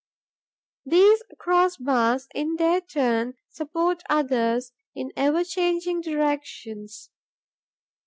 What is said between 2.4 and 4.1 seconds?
their turn, support